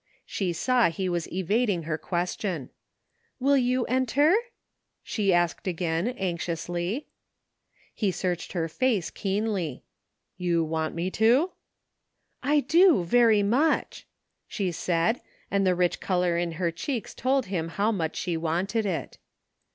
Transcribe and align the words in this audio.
She 0.25 0.51
saw 0.51 0.89
he 0.89 1.07
was 1.07 1.31
evading 1.31 1.83
her 1.83 1.95
question." 1.99 2.71
You 3.39 3.79
will 3.81 3.85
enter?" 3.87 4.33
she 5.03 5.31
asked 5.31 5.67
again 5.67 6.07
anxiously. 6.07 7.05
He 7.93 8.09
searched 8.09 8.53
her 8.53 8.67
face 8.67 9.11
keenly. 9.11 9.83
You 10.37 10.63
want 10.63 10.95
me 10.95 11.11
to?" 11.11 11.51
I 12.41 12.61
do, 12.61 13.03
very 13.03 13.43
much," 13.43 14.07
she 14.47 14.71
said, 14.71 15.21
and 15.51 15.67
the 15.67 15.75
rich 15.75 15.99
color 15.99 16.35
in 16.35 16.53
her 16.53 16.71
cheeks 16.71 17.13
told 17.13 17.45
him 17.45 17.67
how 17.67 17.91
much 17.91 18.15
she 18.15 18.35
wanted 18.35 18.87
it. 18.87 19.19